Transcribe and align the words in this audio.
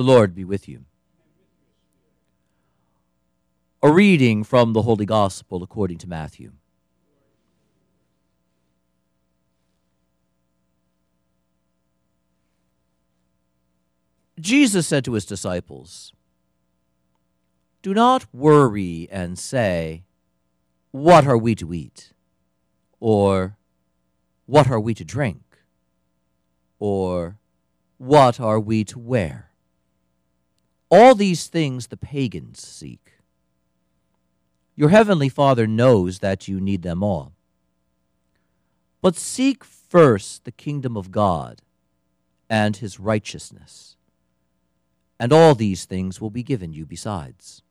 The 0.00 0.06
Lord 0.06 0.34
be 0.34 0.46
with 0.46 0.66
you. 0.66 0.86
A 3.82 3.92
reading 3.92 4.44
from 4.44 4.72
the 4.72 4.80
Holy 4.80 5.04
Gospel 5.04 5.62
according 5.62 5.98
to 5.98 6.08
Matthew. 6.08 6.52
Jesus 14.40 14.86
said 14.86 15.04
to 15.04 15.12
his 15.12 15.26
disciples, 15.26 16.14
Do 17.82 17.92
not 17.92 18.24
worry 18.32 19.06
and 19.12 19.38
say, 19.38 20.04
What 20.92 21.26
are 21.26 21.36
we 21.36 21.54
to 21.56 21.74
eat? 21.74 22.14
Or, 23.00 23.58
What 24.46 24.70
are 24.70 24.80
we 24.80 24.94
to 24.94 25.04
drink? 25.04 25.42
Or, 26.78 27.36
What 27.98 28.40
are 28.40 28.58
we 28.58 28.82
to 28.84 28.98
wear? 28.98 29.49
All 30.90 31.14
these 31.14 31.46
things 31.46 31.86
the 31.86 31.96
pagans 31.96 32.60
seek. 32.66 33.12
Your 34.76 34.88
heavenly 34.88 35.28
Father 35.28 35.66
knows 35.66 36.18
that 36.18 36.48
you 36.48 36.60
need 36.60 36.82
them 36.82 37.02
all. 37.02 37.32
But 39.02 39.16
seek 39.16 39.64
first 39.64 40.44
the 40.44 40.52
kingdom 40.52 40.96
of 40.96 41.10
God 41.10 41.62
and 42.48 42.76
his 42.76 42.98
righteousness 42.98 43.96
and 45.20 45.34
all 45.34 45.54
these 45.54 45.84
things 45.84 46.18
will 46.18 46.30
be 46.30 46.42
given 46.42 46.72
you 46.72 46.86
besides. 46.86 47.62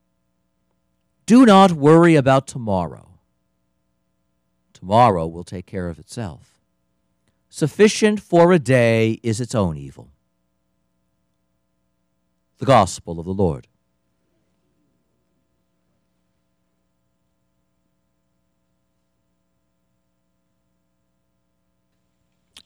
Do 1.25 1.47
not 1.47 1.71
worry 1.71 2.15
about 2.15 2.45
tomorrow. 2.45 3.09
Tomorrow 4.71 5.25
will 5.25 5.43
take 5.43 5.65
care 5.65 5.89
of 5.89 5.97
itself. 5.97 6.59
Sufficient 7.49 8.21
for 8.21 8.51
a 8.53 8.59
day 8.59 9.19
is 9.23 9.41
its 9.41 9.55
own 9.55 9.77
evil. 9.77 10.11
The 12.59 12.65
Gospel 12.65 13.19
of 13.19 13.25
the 13.25 13.33
Lord. 13.33 13.67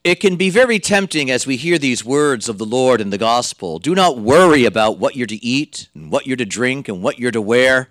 It 0.04 0.20
can 0.20 0.36
be 0.36 0.50
very 0.50 0.80
tempting 0.80 1.32
as 1.32 1.48
we 1.48 1.56
hear 1.56 1.78
these 1.78 2.04
words 2.04 2.50
of 2.50 2.58
the 2.58 2.66
Lord 2.66 3.00
in 3.00 3.09
the 3.09 3.17
gospel. 3.17 3.80
Do 3.80 3.95
not 3.95 4.17
worry 4.17 4.66
about 4.66 5.00
what 5.00 5.16
you're 5.16 5.28
to 5.28 5.45
eat 5.45 5.88
and 5.95 6.12
what 6.12 6.28
you're 6.28 6.36
to 6.36 6.45
drink 6.45 6.89
and 6.89 7.02
what 7.02 7.20
you're 7.20 7.32
to 7.32 7.42
wear. 7.42 7.88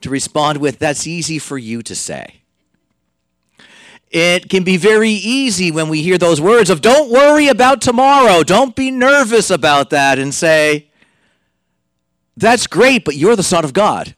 To 0.00 0.10
respond 0.10 0.58
with, 0.58 0.80
that's 0.80 1.06
easy 1.06 1.38
for 1.38 1.56
you 1.56 1.82
to 1.82 1.94
say. 1.94 2.40
It 4.10 4.48
can 4.50 4.64
be 4.64 4.76
very 4.76 5.10
easy 5.10 5.70
when 5.70 5.88
we 5.88 6.02
hear 6.02 6.18
those 6.18 6.40
words 6.40 6.68
of, 6.68 6.80
don't 6.80 7.12
worry 7.12 7.46
about 7.46 7.80
tomorrow, 7.80 8.42
don't 8.42 8.74
be 8.74 8.90
nervous 8.90 9.50
about 9.50 9.90
that, 9.90 10.18
and 10.18 10.34
say, 10.34 10.89
that's 12.36 12.66
great, 12.66 13.04
but 13.04 13.16
you're 13.16 13.36
the 13.36 13.42
Son 13.42 13.64
of 13.64 13.72
God. 13.72 14.14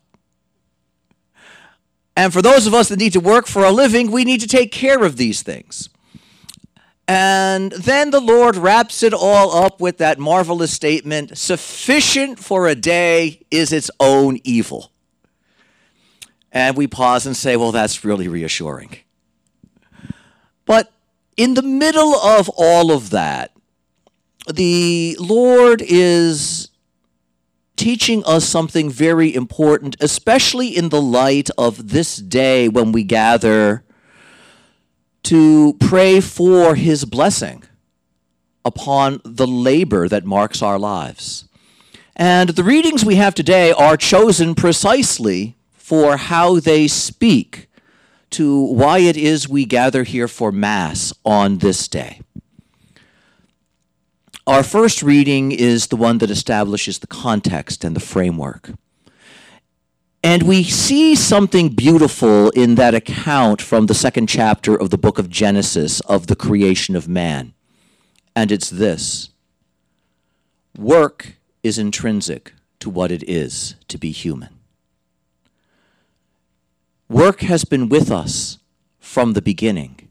And 2.17 2.33
for 2.33 2.43
those 2.43 2.67
of 2.67 2.75
us 2.75 2.89
that 2.89 2.99
need 2.99 3.15
to 3.15 3.21
work 3.21 3.47
for 3.47 3.65
a 3.65 3.71
living, 3.71 4.11
we 4.11 4.25
need 4.25 4.41
to 4.41 4.47
take 4.47 4.71
care 4.71 5.03
of 5.03 5.17
these 5.17 5.43
things. 5.43 5.89
And 7.09 7.73
then 7.73 8.11
the 8.11 8.21
Lord 8.21 8.57
wraps 8.57 9.03
it 9.03 9.13
all 9.13 9.65
up 9.65 9.81
with 9.81 9.99
that 9.99 10.19
marvelous 10.19 10.73
statement 10.73 11.37
sufficient 11.37 12.39
for 12.39 12.69
a 12.69 12.75
day 12.75 13.41
is 13.51 13.73
its 13.73 13.91
own 13.99 14.39
evil. 14.45 14.93
And 16.53 16.77
we 16.77 16.87
pause 16.87 17.27
and 17.27 17.37
say, 17.37 17.57
well, 17.57 17.73
that's 17.73 18.05
really 18.05 18.29
reassuring. 18.29 18.97
But 20.65 20.93
in 21.37 21.55
the 21.55 21.63
middle 21.63 22.15
of 22.15 22.49
all 22.57 22.93
of 22.93 23.11
that, 23.11 23.53
the 24.53 25.17
Lord 25.19 25.83
is 25.83 26.69
teaching 27.77 28.23
us 28.25 28.45
something 28.45 28.91
very 28.91 29.35
important, 29.35 29.97
especially 30.01 30.69
in 30.69 30.89
the 30.91 31.03
light 31.03 31.51
of 31.57 31.89
this 31.91 32.17
day 32.17 32.69
when 32.69 32.93
we 32.93 33.03
gather 33.03 33.85
to 35.25 35.77
pray 35.81 36.21
for 36.21 36.75
his 36.75 37.05
blessing 37.05 37.65
upon 38.65 39.21
the 39.25 39.47
labor 39.47 40.09
that 40.09 40.25
marks 40.25 40.63
our 40.63 40.79
lives. 40.79 41.49
And 42.15 42.51
the 42.51 42.65
readings 42.65 43.05
we 43.05 43.17
have 43.17 43.35
today 43.35 43.73
are 43.73 43.97
chosen 43.97 44.55
precisely 44.55 45.57
for 45.73 46.17
how 46.17 46.61
they 46.61 46.87
speak 46.87 47.69
to 48.31 48.63
why 48.65 48.99
it 48.99 49.17
is 49.17 49.49
we 49.49 49.65
gather 49.65 50.05
here 50.05 50.29
for 50.29 50.53
Mass 50.53 51.13
on 51.25 51.59
this 51.59 51.89
day. 51.89 52.21
Our 54.47 54.65
first 54.65 55.05
reading 55.05 55.53
is 55.53 55.87
the 55.87 55.97
one 55.97 56.19
that 56.19 56.31
establishes 56.31 56.99
the 56.99 57.07
context 57.07 57.85
and 57.85 57.95
the 57.95 58.01
framework. 58.01 58.71
And 60.25 60.43
we 60.43 60.65
see 60.65 61.15
something 61.15 61.69
beautiful 61.71 62.51
in 62.51 62.75
that 62.75 62.95
account 62.95 63.63
from 63.63 63.87
the 63.87 63.95
second 63.95 64.29
chapter 64.29 64.75
of 64.75 64.91
the 64.91 64.99
book 64.99 65.19
of 65.19 65.29
Genesis 65.29 66.01
of 66.01 66.27
the 66.27 66.35
creation 66.35 66.97
of 66.97 67.09
man. 67.09 67.55
And 68.35 68.51
it's 68.51 68.69
this 68.69 69.31
work 70.77 71.37
is 71.63 71.79
intrinsic 71.79 72.53
to 72.81 72.91
what 72.91 73.13
it 73.13 73.23
is 73.29 73.77
to 73.87 73.99
be 73.99 74.11
human. 74.11 74.59
Work 77.09 77.43
has 77.43 77.65
been 77.65 77.89
with 77.89 78.11
us 78.11 78.59
from 78.99 79.35
the 79.35 79.43
beginning. 79.43 80.09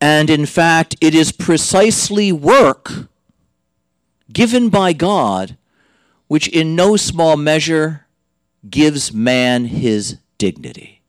And 0.00 0.30
in 0.30 0.46
fact, 0.46 0.96
it 1.00 1.14
is 1.14 1.30
precisely 1.30 2.32
work 2.32 3.08
given 4.32 4.68
by 4.68 4.92
God 4.92 5.56
which, 6.28 6.48
in 6.48 6.74
no 6.74 6.96
small 6.96 7.36
measure, 7.36 8.06
gives 8.70 9.12
man 9.12 9.66
his 9.66 10.16
dignity. 10.38 11.02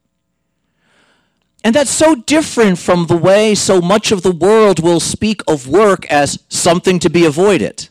And 1.64 1.74
that's 1.74 1.92
so 1.92 2.16
different 2.16 2.78
from 2.78 3.08
the 3.08 3.16
way 3.16 3.56
so 3.56 3.80
much 3.80 4.12
of 4.12 4.22
the 4.22 4.34
world 4.34 4.84
will 4.84 5.00
speak 5.00 5.42
of 5.48 5.68
work 5.68 6.06
as 6.12 6.44
something 6.50 7.00
to 7.00 7.10
be 7.10 7.26
avoided, 7.26 7.88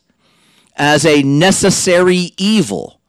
as 0.77 1.07
a 1.07 1.23
necessary 1.23 2.33
evil, 2.37 3.01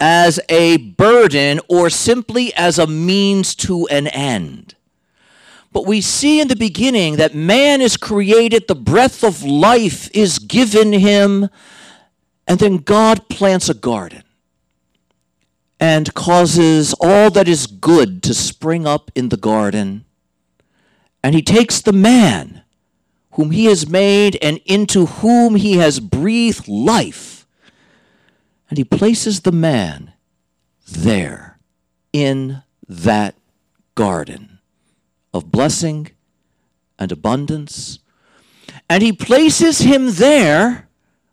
as 0.00 0.40
a 0.48 0.78
burden, 0.78 1.60
or 1.68 1.88
simply 1.88 2.52
as 2.54 2.80
a 2.80 2.86
means 2.88 3.54
to 3.54 3.86
an 3.88 4.08
end. 4.08 4.74
But 5.72 5.86
we 5.86 6.02
see 6.02 6.40
in 6.40 6.48
the 6.48 6.56
beginning 6.56 7.16
that 7.16 7.34
man 7.34 7.80
is 7.80 7.96
created, 7.96 8.68
the 8.68 8.74
breath 8.74 9.24
of 9.24 9.42
life 9.42 10.10
is 10.14 10.38
given 10.38 10.92
him, 10.92 11.48
and 12.46 12.58
then 12.58 12.76
God 12.78 13.28
plants 13.28 13.68
a 13.70 13.74
garden 13.74 14.22
and 15.80 16.12
causes 16.14 16.94
all 17.00 17.30
that 17.30 17.48
is 17.48 17.66
good 17.66 18.22
to 18.24 18.34
spring 18.34 18.86
up 18.86 19.10
in 19.14 19.30
the 19.30 19.36
garden. 19.36 20.04
And 21.24 21.34
he 21.34 21.42
takes 21.42 21.80
the 21.80 21.92
man 21.92 22.62
whom 23.32 23.50
he 23.50 23.64
has 23.64 23.88
made 23.88 24.36
and 24.42 24.60
into 24.66 25.06
whom 25.06 25.54
he 25.54 25.78
has 25.78 26.00
breathed 26.00 26.68
life, 26.68 27.46
and 28.68 28.76
he 28.76 28.84
places 28.84 29.40
the 29.40 29.52
man 29.52 30.12
there 30.86 31.58
in 32.12 32.62
that 32.86 33.34
garden 33.94 34.51
of 35.32 35.50
blessing 35.50 36.10
and 36.98 37.12
abundance. 37.12 37.98
And 38.88 39.02
he 39.02 39.12
places 39.12 39.80
him 39.80 40.12
there, 40.12 40.88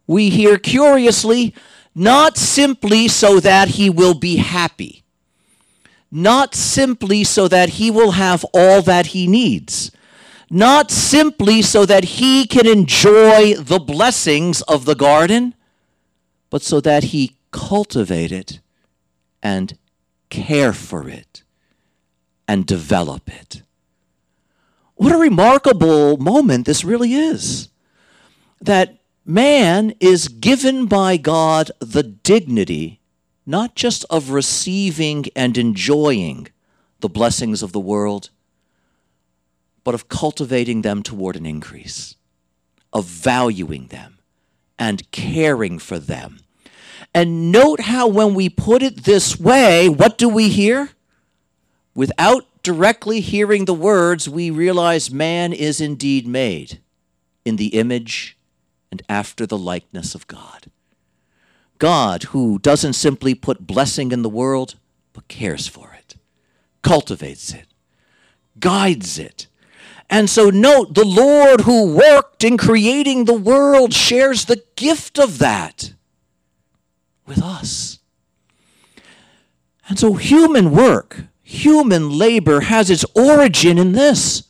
we 0.08 0.30
hear 0.30 0.58
curiously, 0.58 1.54
not 1.94 2.38
simply 2.38 3.08
so 3.08 3.40
that 3.40 3.70
he 3.70 3.90
will 3.90 4.14
be 4.14 4.38
happy, 4.38 5.04
not 6.12 6.56
simply 6.56 7.24
so 7.24 7.48
that 7.48 7.70
he 7.70 7.92
will 7.92 8.12
have 8.12 8.46
all 8.54 8.82
that 8.82 9.08
he 9.08 9.28
needs, 9.28 9.92
not 10.50 10.90
simply 10.90 11.62
so 11.62 11.86
that 11.86 12.04
he 12.04 12.48
can 12.48 12.66
enjoy 12.66 13.54
the 13.56 13.80
blessings 13.80 14.62
of 14.64 14.86
the 14.86 14.96
garden, 14.96 15.54
but 16.50 16.62
so 16.62 16.80
that 16.82 17.06
he 17.06 17.36
cultivate 17.52 18.32
it 18.32 18.60
and 19.44 19.78
care 20.30 20.74
for 20.74 21.08
it 21.08 21.44
and 22.48 22.66
develop 22.66 23.30
it. 23.30 23.62
What 25.00 25.14
a 25.14 25.18
remarkable 25.18 26.18
moment 26.18 26.66
this 26.66 26.84
really 26.84 27.14
is. 27.14 27.70
That 28.60 28.98
man 29.26 29.94
is 30.02 30.28
given 30.28 30.88
by 30.88 31.16
God 31.16 31.72
the 31.80 32.04
dignity 32.04 33.00
not 33.46 33.76
just 33.76 34.04
of 34.10 34.32
receiving 34.32 35.28
and 35.38 35.58
enjoying 35.58 36.50
the 37.00 37.08
blessings 37.08 37.64
of 37.64 37.72
the 37.72 37.80
world, 37.80 38.30
but 39.86 39.96
of 39.96 40.10
cultivating 40.10 40.82
them 40.82 41.02
toward 41.02 41.38
an 41.38 41.46
increase, 41.46 42.18
of 42.92 43.06
valuing 43.06 43.88
them 43.88 44.20
and 44.78 45.10
caring 45.12 45.80
for 45.80 45.98
them. 45.98 46.42
And 47.14 47.54
note 47.54 47.80
how, 47.80 48.06
when 48.10 48.34
we 48.34 48.50
put 48.50 48.84
it 48.84 49.06
this 49.06 49.40
way, 49.40 49.88
what 49.88 50.18
do 50.18 50.28
we 50.28 50.50
hear? 50.50 50.90
Without 51.96 52.49
directly 52.64 53.22
hearing 53.22 53.66
the 53.66 53.74
words, 53.74 54.30
we 54.30 54.50
realize 54.50 55.12
man 55.12 55.54
is 55.54 55.80
indeed 55.82 56.28
made 56.28 56.80
in 57.46 57.56
the 57.56 57.68
image 57.68 58.38
and 58.92 59.02
after 59.08 59.46
the 59.46 59.58
likeness 59.58 60.16
of 60.16 60.28
God. 60.28 60.68
God 61.78 62.24
who 62.24 62.60
doesn't 62.60 62.94
simply 62.94 63.34
put 63.34 63.66
blessing 63.66 64.12
in 64.12 64.22
the 64.22 64.30
world, 64.30 64.76
but 65.14 65.28
cares 65.28 65.68
for 65.68 65.96
it, 65.98 66.16
cultivates 66.82 67.54
it, 67.54 67.68
guides 68.60 69.18
it. 69.18 69.48
And 70.10 70.30
so, 70.30 70.50
note 70.50 70.96
the 70.96 71.06
Lord 71.06 71.62
who 71.62 71.96
worked 71.96 72.44
in 72.44 72.58
creating 72.58 73.26
the 73.26 73.34
world 73.34 73.94
shares 73.94 74.46
the 74.46 74.64
gift 74.76 75.20
of 75.20 75.38
that 75.38 75.94
with 77.26 77.42
us. 77.42 78.00
And 79.88 80.00
so, 80.00 80.14
human 80.14 80.72
work, 80.72 81.26
human 81.50 82.12
labor 82.12 82.62
has 82.62 82.90
its 82.90 83.04
origin 83.16 83.78
in 83.78 83.94
this 83.94 84.44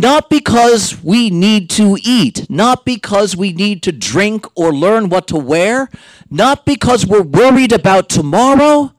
not 0.00 0.30
because 0.30 1.02
we 1.02 1.28
need 1.28 1.68
to 1.68 1.98
eat, 2.04 2.48
not 2.48 2.84
because 2.84 3.36
we 3.36 3.52
need 3.52 3.82
to 3.82 3.90
drink 3.90 4.46
or 4.54 4.72
learn 4.72 5.08
what 5.08 5.26
to 5.26 5.36
wear, 5.36 5.90
not 6.30 6.64
because 6.64 7.04
we're 7.04 7.22
worried 7.22 7.72
about 7.72 8.08
tomorrow. 8.08 8.92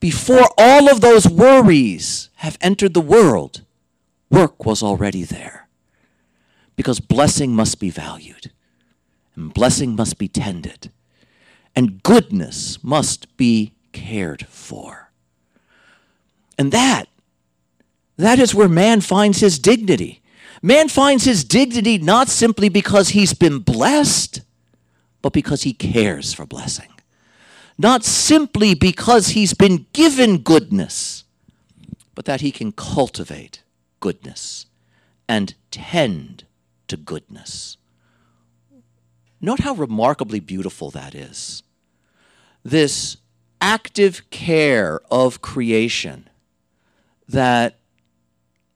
Before 0.00 0.46
all 0.58 0.90
of 0.90 1.00
those 1.00 1.26
worries 1.26 2.28
have 2.36 2.58
entered 2.60 2.92
the 2.92 3.00
world, 3.00 3.62
work 4.30 4.66
was 4.66 4.82
already 4.82 5.22
there. 5.22 5.66
Because 6.76 7.00
blessing 7.00 7.56
must 7.56 7.80
be 7.80 7.88
valued, 7.88 8.52
and 9.34 9.54
blessing 9.54 9.96
must 9.96 10.18
be 10.18 10.28
tended, 10.28 10.92
and 11.74 12.02
goodness 12.02 12.84
must 12.84 13.34
be 13.38 13.72
cared 13.92 14.46
for. 14.46 15.07
And 16.58 16.72
that 16.72 17.08
that 18.18 18.40
is 18.40 18.54
where 18.54 18.68
man 18.68 19.00
finds 19.00 19.40
his 19.40 19.58
dignity. 19.58 20.20
Man 20.60 20.88
finds 20.88 21.24
his 21.24 21.44
dignity 21.44 21.98
not 21.98 22.28
simply 22.28 22.68
because 22.68 23.10
he's 23.10 23.32
been 23.32 23.60
blessed, 23.60 24.40
but 25.22 25.32
because 25.32 25.62
he 25.62 25.72
cares 25.72 26.34
for 26.34 26.44
blessing. 26.44 26.90
Not 27.78 28.04
simply 28.04 28.74
because 28.74 29.28
he's 29.28 29.54
been 29.54 29.86
given 29.92 30.38
goodness, 30.38 31.22
but 32.16 32.24
that 32.24 32.40
he 32.40 32.50
can 32.50 32.72
cultivate 32.72 33.62
goodness 34.00 34.66
and 35.28 35.54
tend 35.70 36.44
to 36.88 36.96
goodness. 36.96 37.76
Note 39.40 39.60
how 39.60 39.74
remarkably 39.74 40.40
beautiful 40.40 40.90
that 40.90 41.14
is. 41.14 41.62
This 42.64 43.18
active 43.60 44.28
care 44.30 45.00
of 45.08 45.40
creation 45.40 46.28
that 47.28 47.78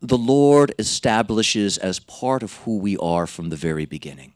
the 0.00 0.18
Lord 0.18 0.74
establishes 0.78 1.78
as 1.78 1.98
part 1.98 2.42
of 2.42 2.56
who 2.58 2.78
we 2.78 2.96
are 2.98 3.26
from 3.26 3.48
the 3.48 3.56
very 3.56 3.86
beginning. 3.86 4.34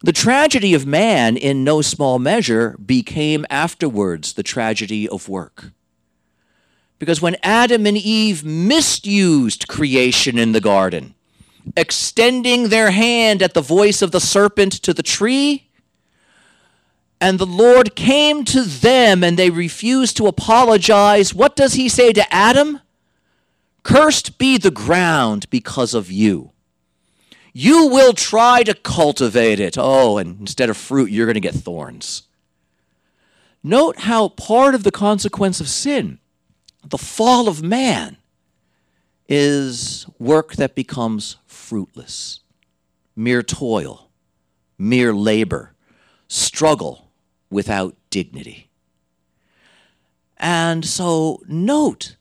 The 0.00 0.12
tragedy 0.12 0.74
of 0.74 0.86
man, 0.86 1.36
in 1.36 1.64
no 1.64 1.82
small 1.82 2.18
measure, 2.18 2.76
became 2.84 3.44
afterwards 3.50 4.32
the 4.32 4.42
tragedy 4.42 5.08
of 5.08 5.28
work. 5.28 5.72
Because 6.98 7.20
when 7.20 7.36
Adam 7.42 7.86
and 7.86 7.96
Eve 7.96 8.44
misused 8.44 9.68
creation 9.68 10.38
in 10.38 10.52
the 10.52 10.60
garden, 10.60 11.14
extending 11.76 12.68
their 12.68 12.90
hand 12.90 13.42
at 13.42 13.54
the 13.54 13.60
voice 13.60 14.02
of 14.02 14.12
the 14.12 14.20
serpent 14.20 14.72
to 14.72 14.94
the 14.94 15.02
tree, 15.02 15.68
and 17.20 17.38
the 17.38 17.46
Lord 17.46 17.96
came 17.96 18.44
to 18.46 18.62
them 18.62 19.24
and 19.24 19.36
they 19.36 19.50
refused 19.50 20.16
to 20.16 20.26
apologize, 20.26 21.34
what 21.34 21.56
does 21.56 21.74
he 21.74 21.88
say 21.88 22.12
to 22.12 22.34
Adam? 22.34 22.80
Cursed 23.82 24.38
be 24.38 24.58
the 24.58 24.70
ground 24.70 25.48
because 25.50 25.94
of 25.94 26.10
you. 26.10 26.52
You 27.52 27.88
will 27.88 28.12
try 28.12 28.62
to 28.62 28.74
cultivate 28.74 29.58
it. 29.58 29.76
Oh, 29.78 30.18
and 30.18 30.40
instead 30.40 30.70
of 30.70 30.76
fruit, 30.76 31.10
you're 31.10 31.26
going 31.26 31.34
to 31.34 31.40
get 31.40 31.54
thorns. 31.54 32.24
Note 33.62 34.00
how 34.00 34.28
part 34.28 34.74
of 34.74 34.84
the 34.84 34.92
consequence 34.92 35.60
of 35.60 35.68
sin, 35.68 36.18
the 36.84 36.98
fall 36.98 37.48
of 37.48 37.62
man, 37.62 38.16
is 39.28 40.06
work 40.18 40.54
that 40.54 40.74
becomes 40.74 41.36
fruitless, 41.46 42.40
mere 43.16 43.42
toil, 43.42 44.08
mere 44.78 45.12
labor, 45.12 45.74
struggle 46.28 47.10
without 47.50 47.96
dignity. 48.10 48.70
And 50.36 50.84
so, 50.84 51.42
note 51.48 52.16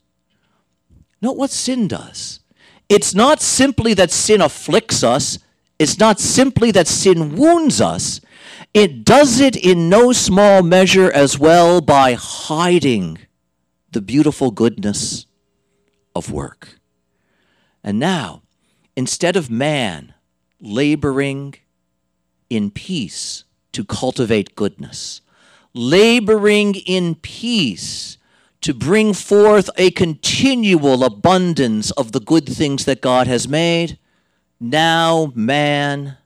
Note 1.21 1.37
what 1.37 1.49
sin 1.49 1.87
does. 1.87 2.39
It's 2.89 3.13
not 3.13 3.41
simply 3.41 3.93
that 3.95 4.11
sin 4.11 4.41
afflicts 4.41 5.03
us, 5.03 5.39
it's 5.79 5.99
not 5.99 6.19
simply 6.19 6.71
that 6.71 6.87
sin 6.87 7.35
wounds 7.35 7.81
us. 7.81 8.19
It 8.73 9.05
does 9.05 9.39
it 9.39 9.55
in 9.55 9.89
no 9.89 10.11
small 10.11 10.63
measure 10.63 11.11
as 11.11 11.37
well 11.37 11.81
by 11.81 12.13
hiding 12.13 13.19
the 13.91 14.01
beautiful 14.01 14.51
goodness 14.51 15.25
of 16.15 16.31
work. 16.31 16.79
And 17.83 17.99
now, 17.99 18.41
instead 18.95 19.35
of 19.35 19.49
man 19.49 20.13
laboring 20.59 21.55
in 22.49 22.71
peace 22.71 23.43
to 23.71 23.83
cultivate 23.83 24.55
goodness, 24.55 25.21
laboring 25.73 26.75
in 26.75 27.15
peace 27.15 28.17
to 28.61 28.73
bring 28.73 29.13
forth 29.13 29.69
a 29.77 29.91
continual 29.91 31.03
abundance 31.03 31.91
of 31.91 32.11
the 32.11 32.19
good 32.19 32.47
things 32.47 32.85
that 32.85 33.01
God 33.01 33.27
has 33.27 33.47
made, 33.47 33.97
now 34.59 35.31
man 35.35 36.17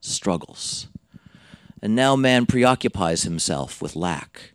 struggles. 0.00 0.88
And 1.82 1.94
now 1.94 2.16
man 2.16 2.46
preoccupies 2.46 3.22
himself 3.22 3.82
with 3.82 3.96
lack. 3.96 4.52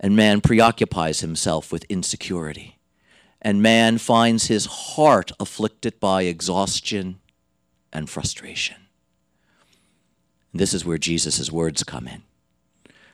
And 0.00 0.16
man 0.16 0.40
preoccupies 0.40 1.20
himself 1.20 1.70
with 1.72 1.84
insecurity. 1.84 2.78
And 3.40 3.62
man 3.62 3.98
finds 3.98 4.46
his 4.46 4.66
heart 4.66 5.32
afflicted 5.40 5.98
by 6.00 6.22
exhaustion 6.22 7.20
and 7.92 8.08
frustration. 8.08 8.76
And 10.52 10.60
this 10.60 10.74
is 10.74 10.84
where 10.84 10.98
Jesus' 10.98 11.50
words 11.50 11.84
come 11.84 12.08
in. 12.08 12.22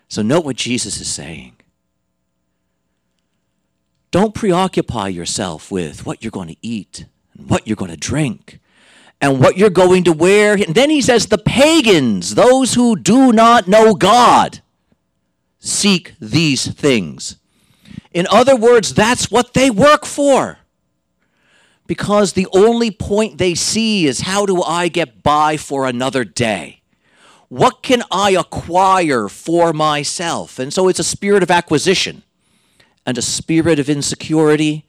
So, 0.08 0.22
note 0.22 0.44
what 0.44 0.56
Jesus 0.56 1.00
is 1.00 1.08
saying. 1.08 1.56
Don't 4.10 4.34
preoccupy 4.34 5.08
yourself 5.08 5.70
with 5.70 6.06
what 6.06 6.22
you're 6.22 6.30
going 6.30 6.48
to 6.48 6.56
eat 6.62 7.06
and 7.36 7.48
what 7.50 7.66
you're 7.66 7.76
going 7.76 7.90
to 7.90 7.96
drink 7.96 8.58
and 9.20 9.40
what 9.40 9.56
you're 9.58 9.70
going 9.70 10.04
to 10.04 10.12
wear. 10.12 10.54
And 10.54 10.74
then 10.74 10.90
he 10.90 11.02
says, 11.02 11.26
the 11.26 11.38
pagans, 11.38 12.34
those 12.34 12.74
who 12.74 12.96
do 12.96 13.32
not 13.32 13.68
know 13.68 13.94
God, 13.94 14.60
seek 15.58 16.14
these 16.20 16.72
things. 16.72 17.36
In 18.12 18.26
other 18.30 18.56
words, 18.56 18.94
that's 18.94 19.30
what 19.30 19.52
they 19.54 19.70
work 19.70 20.06
for. 20.06 20.58
Because 21.86 22.32
the 22.32 22.46
only 22.52 22.90
point 22.90 23.38
they 23.38 23.54
see 23.54 24.06
is 24.06 24.22
how 24.22 24.46
do 24.46 24.62
I 24.62 24.88
get 24.88 25.22
by 25.22 25.56
for 25.56 25.86
another 25.86 26.24
day? 26.24 26.82
What 27.48 27.82
can 27.82 28.02
I 28.10 28.32
acquire 28.32 29.28
for 29.28 29.72
myself? 29.72 30.58
And 30.58 30.72
so 30.72 30.88
it's 30.88 30.98
a 30.98 31.04
spirit 31.04 31.42
of 31.42 31.50
acquisition 31.50 32.22
and 33.08 33.16
a 33.16 33.22
spirit 33.22 33.78
of 33.78 33.88
insecurity. 33.88 34.84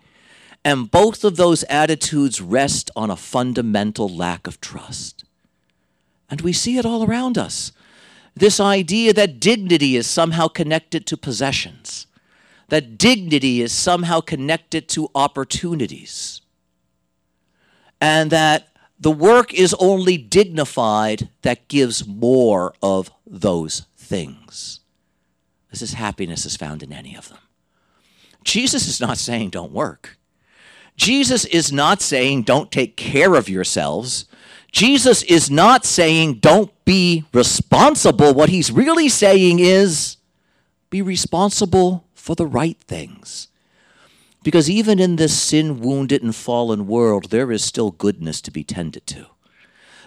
And 0.65 0.91
both 0.91 1.23
of 1.23 1.37
those 1.37 1.63
attitudes 1.69 2.41
rest 2.41 2.91
on 2.93 3.09
a 3.09 3.15
fundamental 3.15 4.09
lack 4.09 4.45
of 4.45 4.59
trust. 4.59 5.23
And 6.29 6.41
we 6.41 6.51
see 6.51 6.77
it 6.77 6.85
all 6.85 7.05
around 7.05 7.37
us. 7.37 7.71
This 8.35 8.59
idea 8.59 9.13
that 9.13 9.39
dignity 9.39 9.95
is 9.95 10.05
somehow 10.05 10.49
connected 10.49 11.05
to 11.07 11.15
possessions, 11.15 12.07
that 12.67 12.97
dignity 12.97 13.61
is 13.61 13.71
somehow 13.71 14.19
connected 14.19 14.89
to 14.89 15.09
opportunities, 15.15 16.41
and 18.01 18.31
that 18.31 18.67
the 18.99 19.11
work 19.11 19.53
is 19.53 19.73
only 19.79 20.17
dignified 20.17 21.29
that 21.43 21.69
gives 21.69 22.05
more 22.05 22.73
of 22.83 23.11
those 23.25 23.85
things. 23.95 24.81
This 25.71 25.81
is 25.81 25.93
happiness 25.93 26.45
is 26.45 26.57
found 26.57 26.83
in 26.83 26.91
any 26.91 27.15
of 27.15 27.29
them. 27.29 27.39
Jesus 28.43 28.87
is 28.87 28.99
not 28.99 29.17
saying 29.17 29.49
don't 29.49 29.71
work. 29.71 30.17
Jesus 30.95 31.45
is 31.45 31.71
not 31.71 32.01
saying 32.01 32.43
don't 32.43 32.71
take 32.71 32.97
care 32.97 33.35
of 33.35 33.47
yourselves. 33.47 34.25
Jesus 34.71 35.23
is 35.23 35.49
not 35.49 35.85
saying 35.85 36.35
don't 36.35 36.71
be 36.85 37.23
responsible. 37.33 38.33
What 38.33 38.49
he's 38.49 38.71
really 38.71 39.09
saying 39.09 39.59
is 39.59 40.17
be 40.89 41.01
responsible 41.01 42.05
for 42.13 42.35
the 42.35 42.45
right 42.45 42.77
things. 42.81 43.47
Because 44.43 44.69
even 44.69 44.99
in 44.99 45.15
this 45.15 45.39
sin 45.39 45.79
wounded 45.79 46.23
and 46.23 46.35
fallen 46.35 46.87
world, 46.87 47.29
there 47.29 47.51
is 47.51 47.63
still 47.63 47.91
goodness 47.91 48.41
to 48.41 48.51
be 48.51 48.63
tended 48.63 49.05
to. 49.07 49.27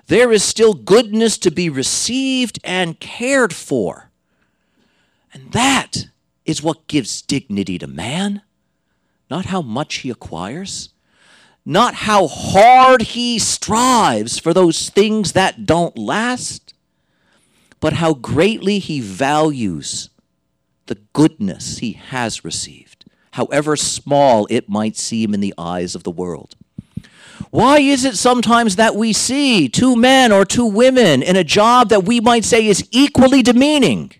There 0.06 0.32
is 0.32 0.42
still 0.42 0.74
goodness 0.74 1.38
to 1.38 1.50
be 1.50 1.68
received 1.68 2.58
and 2.64 2.98
cared 2.98 3.54
for. 3.54 4.10
And 5.32 5.52
that 5.52 6.08
is 6.44 6.62
what 6.62 6.86
gives 6.86 7.22
dignity 7.22 7.78
to 7.78 7.86
man, 7.86 8.42
not 9.30 9.46
how 9.46 9.62
much 9.62 9.96
he 9.96 10.10
acquires, 10.10 10.90
not 11.64 11.94
how 11.94 12.26
hard 12.26 13.02
he 13.02 13.38
strives 13.38 14.38
for 14.38 14.52
those 14.52 14.88
things 14.88 15.32
that 15.32 15.64
don't 15.64 15.96
last, 15.96 16.74
but 17.80 17.94
how 17.94 18.14
greatly 18.14 18.78
he 18.78 19.00
values 19.00 20.10
the 20.86 20.98
goodness 21.12 21.78
he 21.78 21.92
has 21.92 22.44
received, 22.44 23.04
however 23.32 23.76
small 23.76 24.46
it 24.50 24.68
might 24.68 24.96
seem 24.96 25.32
in 25.34 25.40
the 25.40 25.54
eyes 25.56 25.94
of 25.94 26.02
the 26.02 26.10
world. 26.10 26.56
Why 27.50 27.78
is 27.78 28.04
it 28.04 28.16
sometimes 28.16 28.76
that 28.76 28.96
we 28.96 29.12
see 29.12 29.68
two 29.68 29.96
men 29.96 30.32
or 30.32 30.44
two 30.44 30.66
women 30.66 31.22
in 31.22 31.36
a 31.36 31.44
job 31.44 31.88
that 31.90 32.04
we 32.04 32.20
might 32.20 32.44
say 32.44 32.66
is 32.66 32.88
equally 32.90 33.42
demeaning, 33.42 34.12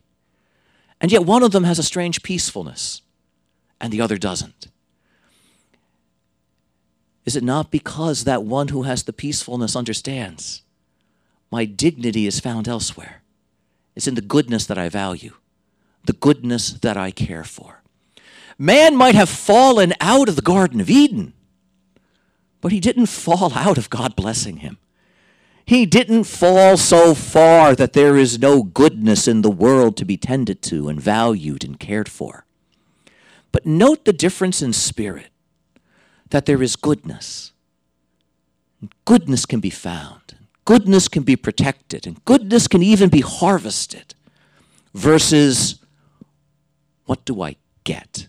and 1.03 1.11
yet 1.11 1.27
one 1.27 1.43
of 1.43 1.51
them 1.51 1.65
has 1.65 1.81
a 1.81 1.83
strange 1.83 2.23
peacefulness 2.23 3.03
and 3.81 3.93
the 3.93 4.01
other 4.01 4.17
doesn't? 4.17 4.69
Is 7.25 7.37
it 7.37 7.43
not 7.43 7.73
because 7.73 8.25
that 8.25 8.45
one 8.45 8.69
who 8.69 8.85
has 8.85 9.03
the 9.03 9.13
peacefulness 9.13 9.77
understands 9.77 10.63
my 11.51 11.65
dignity 11.65 12.27
is 12.27 12.41
found 12.41 12.69
elsewhere? 12.69 13.23
It's 13.97 14.07
in 14.07 14.15
the 14.15 14.23
goodness 14.23 14.65
that 14.67 14.79
I 14.79 14.89
value, 14.89 15.35
the 16.05 16.13
goodness 16.13 16.71
that 16.71 16.97
I 16.97 17.11
care 17.11 17.45
for. 17.45 17.83
Man 18.57 18.97
might 18.97 19.17
have 19.17 19.29
fallen 19.29 19.93
out 20.01 20.29
of 20.29 20.37
the 20.37 20.43
Garden 20.43 20.81
of 20.81 20.89
Eden, 20.89 21.33
but 22.61 22.71
he 22.71 22.79
didn't 22.79 23.07
fall 23.07 23.53
out 23.55 23.77
of 23.77 23.91
God 23.91 24.15
blessing 24.15 24.59
him. 24.59 24.79
He 25.65 25.87
didn't 25.87 26.25
fall 26.25 26.77
so 26.77 27.15
far 27.15 27.75
that 27.77 27.93
there 27.93 28.17
is 28.17 28.39
no 28.39 28.63
goodness 28.63 29.29
in 29.29 29.43
the 29.43 29.51
world 29.51 29.97
to 29.99 30.05
be 30.05 30.17
tended 30.17 30.61
to 30.63 30.89
and 30.89 31.01
valued 31.01 31.65
and 31.65 31.79
cared 31.79 32.09
for. 32.09 32.45
But 33.53 33.67
note 33.67 34.05
the 34.05 34.13
difference 34.13 34.63
in 34.63 34.73
spirit 34.73 35.29
that 36.31 36.47
there 36.47 36.63
is 36.63 36.77
goodness. 36.77 37.53
Goodness 39.05 39.47
can 39.47 39.61
be 39.61 39.71
found, 39.71 40.35
goodness 40.65 41.07
can 41.07 41.23
be 41.23 41.37
protected, 41.37 42.07
and 42.07 42.25
goodness 42.25 42.67
can 42.67 42.83
even 42.83 43.09
be 43.11 43.21
harvested, 43.21 44.15
versus 44.93 45.77
what 47.05 47.25
do 47.25 47.43
I 47.43 47.57
get? 47.85 48.27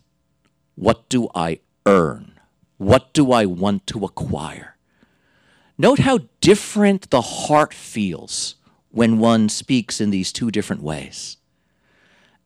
What 0.75 1.10
do 1.10 1.30
I 1.34 1.60
earn? 1.86 2.40
What 2.78 3.13
do 3.13 3.32
I 3.32 3.46
want 3.46 3.88
to 3.88 4.06
acquire? 4.06 4.73
Note 5.84 6.00
how 6.00 6.20
different 6.40 7.10
the 7.10 7.20
heart 7.20 7.74
feels 7.74 8.56
when 8.92 9.20
one 9.20 9.50
speaks 9.50 10.00
in 10.00 10.12
these 10.12 10.32
two 10.32 10.50
different 10.50 10.82
ways. 10.82 11.36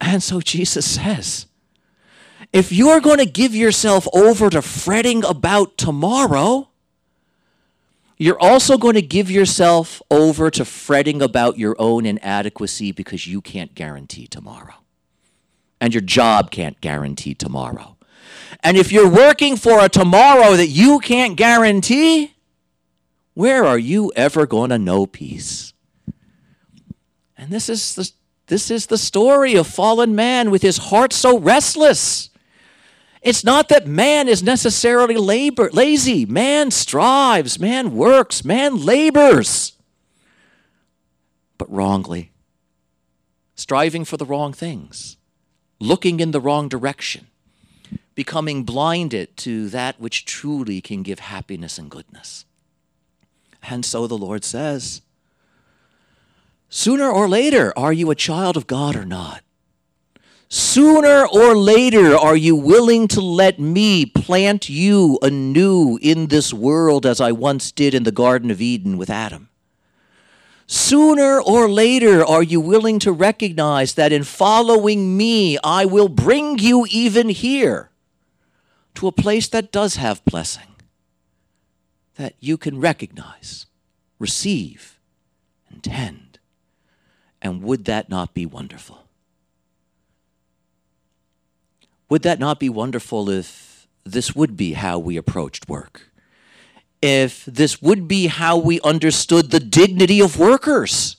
And 0.01 0.23
so 0.23 0.41
Jesus 0.41 0.89
says, 0.89 1.45
if 2.51 2.71
you're 2.71 2.99
going 2.99 3.19
to 3.19 3.27
give 3.27 3.53
yourself 3.53 4.07
over 4.11 4.49
to 4.49 4.63
fretting 4.63 5.23
about 5.23 5.77
tomorrow, 5.77 6.69
you're 8.17 8.41
also 8.41 8.75
going 8.75 8.95
to 8.95 9.03
give 9.03 9.29
yourself 9.29 10.01
over 10.09 10.49
to 10.49 10.65
fretting 10.65 11.21
about 11.21 11.59
your 11.59 11.75
own 11.77 12.07
inadequacy 12.07 12.91
because 12.91 13.27
you 13.27 13.41
can't 13.41 13.75
guarantee 13.75 14.25
tomorrow. 14.25 14.77
And 15.79 15.93
your 15.93 16.01
job 16.01 16.49
can't 16.49 16.81
guarantee 16.81 17.35
tomorrow. 17.35 17.97
And 18.63 18.77
if 18.77 18.91
you're 18.91 19.07
working 19.07 19.57
for 19.57 19.85
a 19.85 19.89
tomorrow 19.89 20.55
that 20.55 20.69
you 20.69 20.97
can't 20.97 21.37
guarantee, 21.37 22.33
where 23.37 23.65
are 23.65 23.77
you 23.77 24.11
ever 24.15 24.47
going 24.47 24.71
to 24.71 24.79
know 24.79 25.05
peace? 25.05 25.71
And 27.37 27.51
this 27.51 27.69
is 27.69 27.93
the, 27.93 28.11
this 28.47 28.71
is 28.71 28.87
the 28.87 28.97
story 28.97 29.53
of 29.53 29.67
fallen 29.67 30.15
man 30.15 30.49
with 30.49 30.63
his 30.63 30.79
heart 30.79 31.13
so 31.13 31.37
restless. 31.37 32.31
It's 33.21 33.43
not 33.43 33.69
that 33.69 33.85
man 33.85 34.27
is 34.27 34.41
necessarily 34.41 35.17
labor, 35.17 35.69
lazy. 35.71 36.25
Man 36.25 36.71
strives, 36.71 37.59
man 37.59 37.95
works, 37.95 38.43
man 38.43 38.83
labors. 38.83 39.73
But 41.59 41.71
wrongly. 41.71 42.31
Striving 43.53 44.03
for 44.03 44.17
the 44.17 44.25
wrong 44.25 44.51
things, 44.51 45.15
looking 45.79 46.19
in 46.19 46.31
the 46.31 46.41
wrong 46.41 46.69
direction, 46.69 47.27
becoming 48.15 48.63
blinded 48.63 49.37
to 49.37 49.69
that 49.69 49.99
which 49.99 50.25
truly 50.25 50.81
can 50.81 51.03
give 51.03 51.19
happiness 51.19 51.77
and 51.77 51.91
goodness. 51.91 52.46
And 53.69 53.85
so 53.85 54.07
the 54.07 54.17
Lord 54.17 54.43
says, 54.43 55.01
Sooner 56.69 57.09
or 57.09 57.29
later, 57.29 57.73
are 57.77 57.93
you 57.93 58.11
a 58.11 58.15
child 58.15 58.57
of 58.57 58.67
God 58.67 58.95
or 58.95 59.05
not? 59.05 59.43
Sooner 60.49 61.27
or 61.27 61.55
later, 61.55 62.15
are 62.15 62.35
you 62.35 62.55
willing 62.55 63.07
to 63.09 63.21
let 63.21 63.59
me 63.59 64.05
plant 64.05 64.69
you 64.69 65.19
anew 65.21 65.99
in 66.01 66.27
this 66.27 66.53
world 66.53 67.05
as 67.05 67.19
I 67.19 67.33
once 67.33 67.71
did 67.71 67.93
in 67.93 68.03
the 68.03 68.13
Garden 68.13 68.49
of 68.49 68.61
Eden 68.61 68.97
with 68.97 69.09
Adam? 69.09 69.49
Sooner 70.65 71.41
or 71.41 71.69
later, 71.69 72.25
are 72.25 72.43
you 72.43 72.61
willing 72.61 72.99
to 72.99 73.11
recognize 73.11 73.93
that 73.95 74.13
in 74.13 74.23
following 74.23 75.17
me, 75.17 75.57
I 75.63 75.85
will 75.85 76.09
bring 76.09 76.59
you 76.59 76.85
even 76.89 77.29
here 77.29 77.89
to 78.95 79.07
a 79.07 79.13
place 79.13 79.47
that 79.49 79.71
does 79.71 79.95
have 79.95 80.23
blessing, 80.25 80.67
that 82.17 82.35
you 82.39 82.57
can 82.57 82.79
recognize, 82.79 83.67
receive, 84.19 84.99
and 85.69 85.83
tend? 85.83 86.39
And 87.41 87.61
would 87.63 87.85
that 87.85 88.09
not 88.09 88.33
be 88.33 88.45
wonderful? 88.45 89.07
Would 92.09 92.23
that 92.23 92.39
not 92.39 92.59
be 92.59 92.69
wonderful 92.69 93.29
if 93.29 93.87
this 94.03 94.35
would 94.35 94.57
be 94.57 94.73
how 94.73 94.97
we 94.97 95.17
approached 95.17 95.69
work? 95.69 96.09
If 97.01 97.45
this 97.45 97.81
would 97.81 98.07
be 98.07 98.27
how 98.27 98.57
we 98.57 98.81
understood 98.81 99.51
the 99.51 99.59
dignity 99.59 100.21
of 100.21 100.39
workers? 100.39 101.17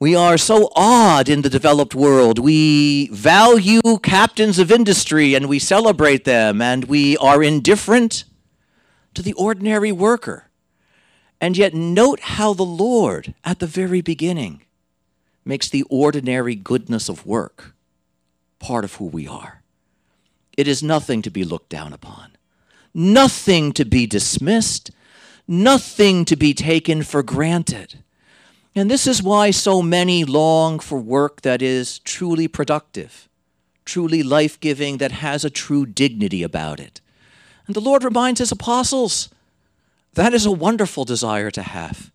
We 0.00 0.14
are 0.14 0.36
so 0.36 0.70
odd 0.76 1.28
in 1.28 1.42
the 1.42 1.50
developed 1.50 1.94
world. 1.94 2.38
We 2.38 3.08
value 3.08 3.80
captains 4.02 4.58
of 4.58 4.70
industry 4.70 5.34
and 5.34 5.48
we 5.48 5.58
celebrate 5.58 6.24
them, 6.24 6.60
and 6.60 6.84
we 6.84 7.16
are 7.16 7.42
indifferent 7.42 8.24
to 9.14 9.22
the 9.22 9.32
ordinary 9.34 9.92
worker. 9.92 10.48
And 11.40 11.56
yet, 11.56 11.74
note 11.74 12.20
how 12.20 12.52
the 12.52 12.64
Lord, 12.64 13.34
at 13.44 13.60
the 13.60 13.66
very 13.66 14.00
beginning, 14.00 14.62
makes 15.44 15.68
the 15.68 15.84
ordinary 15.88 16.54
goodness 16.54 17.08
of 17.08 17.24
work 17.24 17.74
part 18.58 18.84
of 18.84 18.94
who 18.94 19.06
we 19.06 19.26
are. 19.28 19.62
It 20.56 20.66
is 20.66 20.82
nothing 20.82 21.22
to 21.22 21.30
be 21.30 21.44
looked 21.44 21.68
down 21.68 21.92
upon, 21.92 22.32
nothing 22.92 23.72
to 23.74 23.84
be 23.84 24.06
dismissed, 24.06 24.90
nothing 25.46 26.24
to 26.24 26.36
be 26.36 26.52
taken 26.52 27.02
for 27.04 27.22
granted. 27.22 28.02
And 28.74 28.90
this 28.90 29.06
is 29.06 29.22
why 29.22 29.52
so 29.52 29.80
many 29.80 30.24
long 30.24 30.78
for 30.80 30.98
work 30.98 31.42
that 31.42 31.62
is 31.62 32.00
truly 32.00 32.48
productive, 32.48 33.28
truly 33.84 34.22
life 34.22 34.60
giving, 34.60 34.98
that 34.98 35.12
has 35.12 35.44
a 35.44 35.50
true 35.50 35.86
dignity 35.86 36.42
about 36.42 36.80
it. 36.80 37.00
And 37.68 37.76
the 37.76 37.80
Lord 37.80 38.02
reminds 38.02 38.40
his 38.40 38.50
apostles 38.50 39.28
that 40.14 40.34
is 40.34 40.46
a 40.46 40.50
wonderful 40.50 41.04
desire 41.04 41.50
to 41.52 41.62
have. 41.62 42.10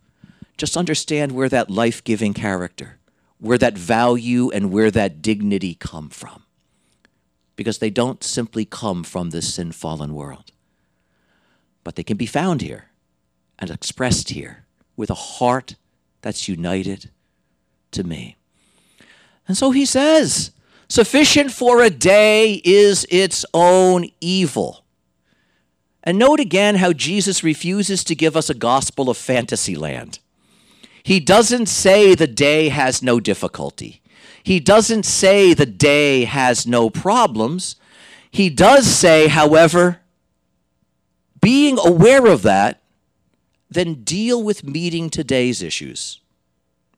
Just 0.58 0.76
understand 0.76 1.32
where 1.32 1.48
that 1.48 1.70
life 1.70 2.04
giving 2.04 2.34
character, 2.34 2.98
where 3.40 3.58
that 3.60 3.78
value 3.78 4.50
and 4.50 4.72
where 4.72 4.92
that 4.92 5.22
dignity 5.22 5.76
come 5.76 6.10
from. 6.10 6.44
Because 7.56 7.78
they 7.78 7.92
don't 7.92 8.24
simply 8.24 8.66
come 8.66 9.04
from 9.04 9.30
this 9.30 9.54
sin 9.54 9.72
fallen 9.72 10.16
world, 10.16 10.52
but 11.84 11.96
they 11.96 12.04
can 12.04 12.18
be 12.18 12.26
found 12.26 12.62
here 12.62 12.90
and 13.60 13.70
expressed 13.70 14.32
here 14.32 14.66
with 14.98 15.12
a 15.12 15.16
heart 15.16 15.76
that's 16.22 16.50
united 16.50 17.12
to 17.92 18.04
me. 18.04 18.38
And 19.48 19.56
so 19.56 19.70
he 19.70 19.86
says, 19.86 20.52
Sufficient 20.90 21.52
for 21.52 21.82
a 21.82 21.90
day 21.90 22.62
is 22.66 23.06
its 23.10 23.46
own 23.54 24.10
evil. 24.20 24.83
And 26.04 26.20
note 26.20 26.40
again 26.40 26.76
how 26.76 26.92
Jesus 26.92 27.44
refuses 27.44 28.04
to 28.04 28.16
give 28.16 28.36
us 28.36 28.50
a 28.50 28.54
gospel 28.54 29.10
of 29.10 29.18
fantasy 29.18 29.76
land. 29.76 30.20
He 31.02 31.20
doesn't 31.20 31.68
say 31.68 32.14
the 32.14 32.28
day 32.28 32.70
has 32.70 33.02
no 33.02 33.20
difficulty. 33.20 34.02
He 34.44 34.60
doesn't 34.60 35.06
say 35.06 35.54
the 35.54 35.66
day 35.66 36.26
has 36.26 36.68
no 36.68 36.90
problems. 36.90 37.78
He 38.30 38.50
does 38.50 38.86
say, 38.86 39.28
however, 39.28 40.02
being 41.40 41.78
aware 41.80 42.26
of 42.26 42.42
that, 42.42 42.82
then 43.70 44.04
deal 44.04 44.44
with 44.44 44.64
meeting 44.66 45.10
today's 45.10 45.62
issues 45.62 46.20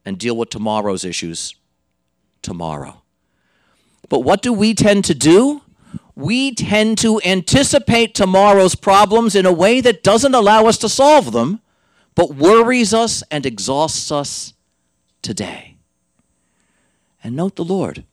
and 0.04 0.18
deal 0.18 0.36
with 0.36 0.50
tomorrow's 0.50 1.04
issues 1.04 1.54
tomorrow. 2.42 3.02
But 4.08 4.20
what 4.20 4.42
do 4.42 4.52
we 4.52 4.74
tend 4.74 5.04
to 5.06 5.14
do? 5.14 5.62
We 6.16 6.54
tend 6.54 6.98
to 6.98 7.20
anticipate 7.24 8.14
tomorrow's 8.14 8.74
problems 8.74 9.36
in 9.36 9.46
a 9.46 9.52
way 9.52 9.80
that 9.82 10.02
doesn't 10.02 10.34
allow 10.34 10.66
us 10.66 10.78
to 10.78 10.88
solve 10.88 11.32
them 11.32 11.60
but 12.16 12.34
worries 12.34 12.92
us 12.92 13.22
and 13.30 13.46
exhausts 13.46 14.10
us 14.10 14.54
today. 15.22 15.76
And 17.22 17.36
note 17.36 17.54
the 17.54 17.64
Lord. 17.64 18.04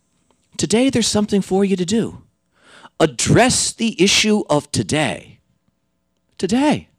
Today 0.58 0.92
there's 0.92 1.08
something 1.08 1.42
for 1.42 1.66
you 1.66 1.76
to 1.76 1.86
do. 1.86 2.22
Address 3.00 3.72
the 3.72 4.00
issue 4.00 4.44
of 4.50 4.72
today. 4.72 5.40
Today. 6.38 6.90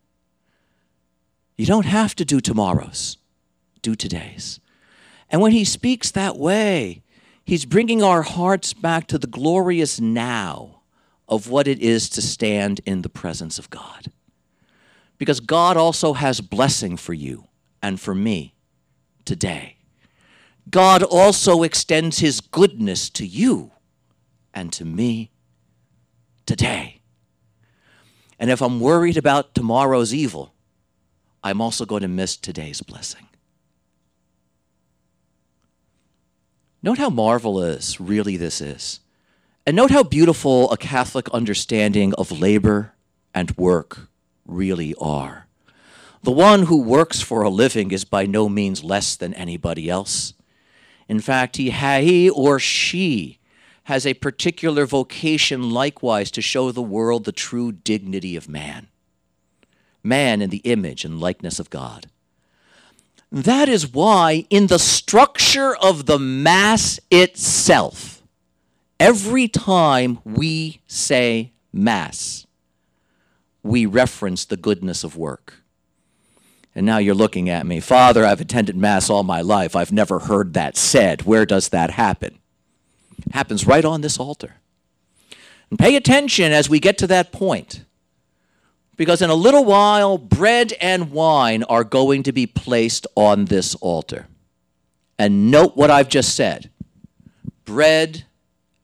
You 1.56 1.66
don't 1.66 1.86
have 1.86 2.16
to 2.16 2.24
do 2.24 2.40
tomorrow's, 2.40 3.18
do 3.82 3.94
today's. 3.94 4.58
And 5.30 5.40
when 5.40 5.52
he 5.52 5.64
speaks 5.64 6.10
that 6.10 6.36
way, 6.36 7.02
he's 7.44 7.64
bringing 7.64 8.02
our 8.02 8.22
hearts 8.22 8.72
back 8.72 9.06
to 9.08 9.18
the 9.18 9.26
glorious 9.26 10.00
now 10.00 10.73
of 11.28 11.48
what 11.48 11.66
it 11.66 11.78
is 11.80 12.08
to 12.10 12.22
stand 12.22 12.80
in 12.84 13.02
the 13.02 13.08
presence 13.08 13.58
of 13.58 13.70
God. 13.70 14.12
Because 15.18 15.40
God 15.40 15.76
also 15.76 16.12
has 16.12 16.40
blessing 16.40 16.96
for 16.96 17.14
you 17.14 17.48
and 17.82 18.00
for 18.00 18.14
me 18.14 18.54
today. 19.24 19.76
God 20.70 21.02
also 21.02 21.62
extends 21.62 22.18
his 22.18 22.40
goodness 22.40 23.10
to 23.10 23.26
you 23.26 23.72
and 24.52 24.72
to 24.72 24.84
me 24.84 25.30
today. 26.46 27.00
And 28.38 28.50
if 28.50 28.60
I'm 28.60 28.80
worried 28.80 29.16
about 29.16 29.54
tomorrow's 29.54 30.12
evil, 30.12 30.54
I'm 31.42 31.60
also 31.60 31.84
going 31.84 32.02
to 32.02 32.08
miss 32.08 32.36
today's 32.36 32.80
blessing. 32.80 33.28
Note 36.82 36.98
how 36.98 37.10
marvelous 37.10 38.00
really 38.00 38.36
this 38.36 38.60
is. 38.60 39.00
And 39.66 39.76
note 39.76 39.90
how 39.90 40.02
beautiful 40.02 40.70
a 40.70 40.76
Catholic 40.76 41.28
understanding 41.30 42.12
of 42.14 42.30
labor 42.30 42.92
and 43.34 43.56
work 43.56 44.08
really 44.46 44.94
are. 45.00 45.46
The 46.22 46.32
one 46.32 46.64
who 46.64 46.82
works 46.82 47.22
for 47.22 47.42
a 47.42 47.48
living 47.48 47.90
is 47.90 48.04
by 48.04 48.26
no 48.26 48.48
means 48.50 48.84
less 48.84 49.16
than 49.16 49.32
anybody 49.34 49.88
else. 49.88 50.34
In 51.08 51.18
fact, 51.18 51.56
he, 51.56 51.70
he 51.70 52.28
or 52.28 52.58
she 52.58 53.38
has 53.84 54.06
a 54.06 54.14
particular 54.14 54.84
vocation 54.84 55.70
likewise 55.70 56.30
to 56.32 56.42
show 56.42 56.70
the 56.70 56.82
world 56.82 57.24
the 57.24 57.32
true 57.32 57.72
dignity 57.72 58.36
of 58.36 58.48
man. 58.48 58.88
Man 60.02 60.42
in 60.42 60.50
the 60.50 60.58
image 60.58 61.06
and 61.06 61.20
likeness 61.20 61.58
of 61.58 61.70
God. 61.70 62.06
That 63.32 63.68
is 63.68 63.92
why, 63.92 64.46
in 64.48 64.66
the 64.68 64.78
structure 64.78 65.74
of 65.74 66.06
the 66.06 66.18
Mass 66.18 67.00
itself, 67.10 68.13
every 69.04 69.46
time 69.46 70.18
we 70.24 70.80
say 70.86 71.52
Mass, 71.74 72.46
we 73.62 73.84
reference 73.84 74.46
the 74.46 74.56
goodness 74.56 75.04
of 75.04 75.14
work. 75.14 75.56
And 76.74 76.86
now 76.86 76.96
you're 76.96 77.14
looking 77.14 77.50
at 77.50 77.66
me, 77.66 77.80
Father, 77.80 78.24
I've 78.24 78.40
attended 78.40 78.78
Mass 78.78 79.10
all 79.10 79.22
my 79.22 79.42
life. 79.42 79.76
I've 79.76 79.92
never 79.92 80.20
heard 80.20 80.54
that 80.54 80.78
said. 80.78 81.22
Where 81.22 81.44
does 81.44 81.68
that 81.68 81.90
happen? 81.90 82.38
It 83.18 83.34
happens 83.34 83.66
right 83.66 83.84
on 83.84 84.00
this 84.00 84.18
altar. 84.18 84.54
And 85.68 85.78
pay 85.78 85.96
attention 85.96 86.52
as 86.52 86.70
we 86.70 86.80
get 86.80 86.96
to 86.98 87.06
that 87.08 87.30
point. 87.30 87.84
Because 88.96 89.20
in 89.20 89.28
a 89.28 89.34
little 89.34 89.66
while, 89.66 90.16
bread 90.16 90.72
and 90.80 91.12
wine 91.12 91.62
are 91.64 91.84
going 91.84 92.22
to 92.22 92.32
be 92.32 92.46
placed 92.46 93.06
on 93.16 93.44
this 93.44 93.74
altar. 93.76 94.28
And 95.18 95.50
note 95.50 95.76
what 95.76 95.90
I've 95.90 96.08
just 96.08 96.34
said 96.34 96.70
bread 97.66 98.24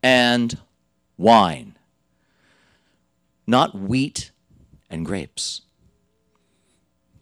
and 0.02 0.59
wine, 1.16 1.76
not 3.47 3.75
wheat 3.75 4.30
and 4.88 5.04
grapes. 5.04 5.62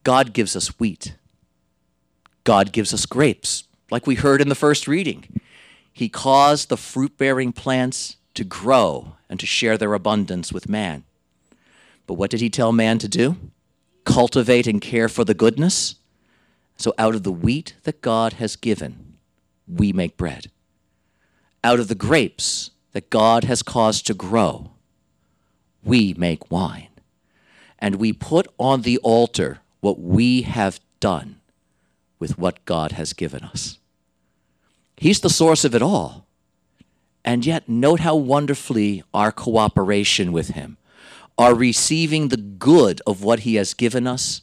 God 0.05 0.33
gives 0.33 0.57
us 0.57 0.79
wheat. 0.79 1.17
God 2.45 2.73
gives 2.73 2.95
us 2.95 3.05
grapes, 3.05 3.65
like 3.91 4.07
we 4.07 4.15
heard 4.15 4.41
in 4.41 4.49
the 4.49 4.55
first 4.55 4.89
reading. 4.89 5.41
He 5.93 6.09
caused 6.09 6.69
the 6.69 6.77
fruit 6.77 7.19
bearing 7.19 7.53
plants 7.53 8.17
to 8.35 8.45
grow 8.45 9.17
and 9.29 9.39
to 9.41 9.47
share 9.47 9.77
their 9.77 9.95
abundance 9.95 10.53
with 10.53 10.69
man. 10.69 11.05
But 12.07 12.15
what 12.15 12.31
did 12.31 12.41
he 12.41 12.49
tell 12.49 12.73
man 12.73 12.99
to 12.99 13.09
do? 13.09 13.37
Cultivate 14.05 14.67
and 14.67 14.81
care 14.81 15.09
for 15.09 15.25
the 15.25 15.35
goodness. 15.35 15.97
So 16.77 16.95
out 16.97 17.15
of 17.15 17.25
the 17.25 17.33
wheat 17.33 17.75
that 17.83 18.01
God 18.01 18.35
has 18.35 18.57
given, 18.57 19.17
we 19.67 19.93
make 19.93 20.17
bread. 20.17 20.51
Out 21.65 21.81
of 21.81 21.88
the 21.88 21.95
grapes 21.95 22.71
that 22.93 23.11
God 23.11 23.45
has 23.45 23.62
caused 23.62 24.07
to 24.07 24.15
grow, 24.15 24.71
we 25.83 26.14
make 26.14 26.51
wine. 26.51 26.88
And 27.79 27.97
we 27.97 28.12
put 28.12 28.47
on 28.59 28.83
the 28.83 28.99
altar 28.99 29.61
what 29.81 30.01
we 30.01 30.42
have 30.42 30.81
done 31.01 31.40
with 32.18 32.38
what 32.38 32.64
God 32.64 32.92
has 32.92 33.12
given 33.12 33.44
us. 33.44 33.79
He's 34.97 35.21
the 35.21 35.31
source 35.31 35.64
of 35.64 35.75
it 35.75 35.83
all. 35.83 36.27
And 37.25 37.44
yet, 37.44 37.68
note 37.68 38.01
how 38.01 38.16
wonderfully 38.16 39.03
our 39.12 39.31
cooperation 39.31 40.33
with 40.33 40.51
Him, 40.51 40.77
our 41.37 41.55
receiving 41.55 42.29
the 42.29 42.37
good 42.37 43.01
of 43.07 43.23
what 43.23 43.40
He 43.40 43.57
has 43.57 43.75
given 43.75 44.07
us, 44.07 44.42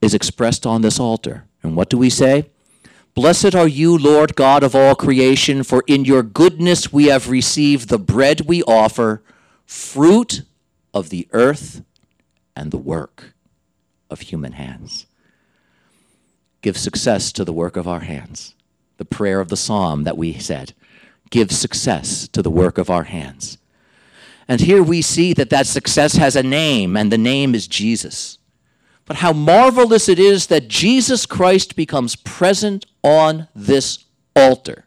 is 0.00 0.14
expressed 0.14 0.66
on 0.66 0.82
this 0.82 1.00
altar. 1.00 1.44
And 1.62 1.76
what 1.76 1.90
do 1.90 1.98
we 1.98 2.08
say? 2.08 2.48
Blessed 3.20 3.54
are 3.54 3.68
you, 3.68 3.98
Lord 3.98 4.34
God 4.34 4.62
of 4.62 4.74
all 4.74 4.94
creation, 4.94 5.62
for 5.62 5.84
in 5.86 6.06
your 6.06 6.22
goodness 6.22 6.90
we 6.90 7.08
have 7.08 7.28
received 7.28 7.90
the 7.90 7.98
bread 7.98 8.48
we 8.48 8.62
offer, 8.62 9.22
fruit 9.66 10.40
of 10.94 11.10
the 11.10 11.28
earth 11.32 11.82
and 12.56 12.70
the 12.70 12.78
work 12.78 13.34
of 14.08 14.20
human 14.22 14.52
hands. 14.52 15.04
Give 16.62 16.78
success 16.78 17.30
to 17.32 17.44
the 17.44 17.52
work 17.52 17.76
of 17.76 17.86
our 17.86 18.00
hands. 18.00 18.54
The 18.96 19.04
prayer 19.04 19.40
of 19.40 19.48
the 19.48 19.54
psalm 19.54 20.04
that 20.04 20.16
we 20.16 20.32
said. 20.38 20.72
Give 21.28 21.52
success 21.52 22.26
to 22.28 22.40
the 22.40 22.50
work 22.50 22.78
of 22.78 22.88
our 22.88 23.04
hands. 23.04 23.58
And 24.48 24.62
here 24.62 24.82
we 24.82 25.02
see 25.02 25.34
that 25.34 25.50
that 25.50 25.66
success 25.66 26.14
has 26.14 26.36
a 26.36 26.42
name, 26.42 26.96
and 26.96 27.12
the 27.12 27.18
name 27.18 27.54
is 27.54 27.68
Jesus. 27.68 28.38
But 29.10 29.16
how 29.16 29.32
marvelous 29.32 30.08
it 30.08 30.20
is 30.20 30.46
that 30.46 30.68
Jesus 30.68 31.26
Christ 31.26 31.74
becomes 31.74 32.14
present 32.14 32.86
on 33.02 33.48
this 33.56 34.04
altar 34.36 34.84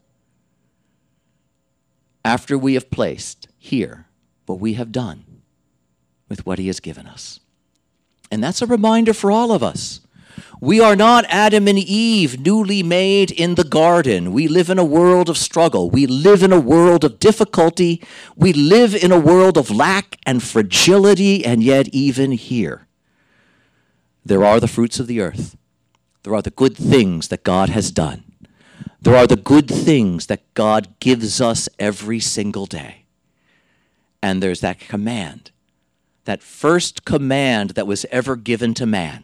after 2.23 2.57
we 2.57 2.75
have 2.75 2.89
placed 2.89 3.49
here 3.57 4.05
what 4.45 4.61
we 4.61 4.75
have 4.75 4.93
done 4.93 5.25
with 6.29 6.45
what 6.45 6.57
he 6.57 6.67
has 6.67 6.79
given 6.79 7.05
us. 7.05 7.41
And 8.31 8.41
that's 8.41 8.61
a 8.61 8.65
reminder 8.65 9.13
for 9.13 9.29
all 9.29 9.51
of 9.51 9.61
us. 9.61 9.99
We 10.61 10.79
are 10.79 10.95
not 10.95 11.25
Adam 11.27 11.67
and 11.67 11.77
Eve, 11.77 12.39
newly 12.39 12.81
made 12.81 13.29
in 13.29 13.55
the 13.55 13.65
garden. 13.65 14.31
We 14.31 14.47
live 14.47 14.69
in 14.69 14.79
a 14.79 14.85
world 14.85 15.29
of 15.29 15.37
struggle. 15.37 15.89
We 15.89 16.07
live 16.07 16.43
in 16.43 16.53
a 16.53 16.61
world 16.61 17.03
of 17.03 17.19
difficulty. 17.19 18.01
We 18.37 18.53
live 18.53 18.95
in 18.95 19.11
a 19.11 19.19
world 19.19 19.57
of 19.57 19.69
lack 19.69 20.17
and 20.25 20.41
fragility, 20.41 21.43
and 21.43 21.61
yet, 21.61 21.89
even 21.89 22.31
here, 22.31 22.87
there 24.25 24.43
are 24.43 24.59
the 24.59 24.67
fruits 24.67 24.99
of 24.99 25.07
the 25.07 25.21
earth. 25.21 25.55
There 26.23 26.33
are 26.35 26.41
the 26.41 26.51
good 26.51 26.77
things 26.77 27.27
that 27.27 27.43
God 27.43 27.69
has 27.69 27.91
done. 27.91 28.23
There 29.01 29.15
are 29.15 29.27
the 29.27 29.35
good 29.35 29.67
things 29.67 30.27
that 30.27 30.53
God 30.53 30.99
gives 30.99 31.41
us 31.41 31.67
every 31.77 32.19
single 32.19 32.65
day. 32.65 33.05
And 34.21 34.41
there's 34.41 34.61
that 34.61 34.79
command 34.79 35.51
that 36.25 36.41
first 36.41 37.05
command 37.05 37.71
that 37.71 37.87
was 37.87 38.05
ever 38.11 38.35
given 38.35 38.73
to 38.75 38.85
man 38.85 39.23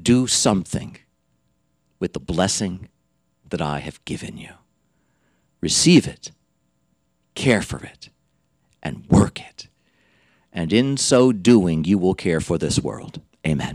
do 0.00 0.26
something 0.26 0.98
with 1.98 2.12
the 2.12 2.20
blessing 2.20 2.88
that 3.48 3.62
I 3.62 3.78
have 3.80 4.04
given 4.04 4.36
you. 4.36 4.50
Receive 5.60 6.06
it, 6.06 6.32
care 7.34 7.62
for 7.62 7.78
it, 7.78 8.10
and 8.82 9.06
work 9.08 9.40
it. 9.40 9.68
And 10.56 10.72
in 10.72 10.96
so 10.96 11.32
doing, 11.32 11.84
you 11.84 11.98
will 11.98 12.14
care 12.14 12.40
for 12.40 12.56
this 12.56 12.80
world. 12.80 13.20
Amen. 13.46 13.74